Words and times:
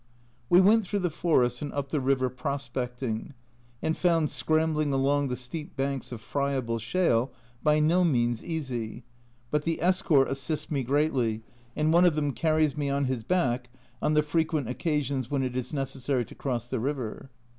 We 0.49 0.59
went 0.59 0.83
through 0.83 1.01
the 1.01 1.11
forest 1.11 1.61
and 1.61 1.71
up 1.73 1.89
the 1.89 1.99
river 1.99 2.27
prospecting, 2.27 3.35
and 3.83 3.95
found 3.95 4.31
scrambling 4.31 4.91
along 4.91 5.27
the 5.27 5.35
steep 5.37 5.75
banks 5.75 6.11
of 6.11 6.21
friable 6.21 6.79
shale 6.79 7.31
by 7.61 7.79
no 7.79 8.03
means 8.03 8.43
easy; 8.43 9.03
but 9.51 9.61
the 9.61 9.79
escort 9.79 10.27
assists 10.27 10.71
me 10.71 10.81
greatly, 10.81 11.43
and 11.75 11.93
one 11.93 12.05
of 12.05 12.15
them 12.15 12.31
carries 12.31 12.75
me 12.75 12.89
on 12.89 13.05
his 13.05 13.21
back 13.21 13.69
on 14.01 14.15
the 14.15 14.23
frequent 14.23 14.67
occasions 14.67 15.29
when 15.29 15.43
it 15.43 15.55
is 15.55 15.71
necessary 15.71 16.25
to 16.25 16.33
cross 16.33 16.67
the 16.67 16.79
river. 16.79 17.29